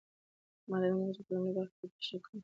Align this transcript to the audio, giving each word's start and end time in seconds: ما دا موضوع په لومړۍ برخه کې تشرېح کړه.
ما 0.69 0.77
دا 0.81 0.87
موضوع 0.99 1.23
په 1.25 1.31
لومړۍ 1.35 1.51
برخه 1.57 1.75
کې 1.79 1.87
تشرېح 1.95 2.21
کړه. 2.25 2.37